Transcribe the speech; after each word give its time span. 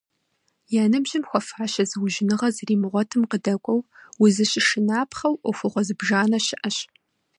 Я 0.81 0.83
ныбжьым 0.91 1.23
хуэфащэ 1.29 1.83
зыужьыныгъэ 1.89 2.49
зэримыгъуэтым 2.55 3.21
къыдэкӀуэу, 3.29 3.81
узыщышынапхъэу 4.23 5.39
Ӏуэхугъуэ 5.41 5.81
зыбжанэ 5.87 6.39
щыӀэщ. 6.45 6.77